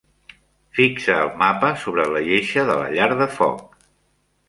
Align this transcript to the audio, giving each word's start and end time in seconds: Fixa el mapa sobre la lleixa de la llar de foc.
Fixa 0.77 1.17
el 1.27 1.29
mapa 1.43 1.71
sobre 1.83 2.07
la 2.17 2.25
lleixa 2.31 2.67
de 2.73 2.81
la 2.83 2.91
llar 2.97 3.13
de 3.25 3.33
foc. 3.39 3.83